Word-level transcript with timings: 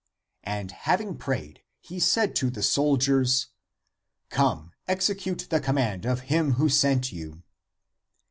And 0.45 0.71
having 0.71 1.15
prayed, 1.15 1.61
he 1.79 1.99
said 1.99 2.35
to 2.37 2.49
the 2.49 2.63
soldiers, 2.63 3.49
'* 3.89 4.29
Come, 4.31 4.71
execute 4.87 5.45
the 5.51 5.59
command 5.59 6.05
of 6.07 6.21
him 6.21 6.53
who 6.53 6.69
sent 6.69 7.11
you 7.11 7.43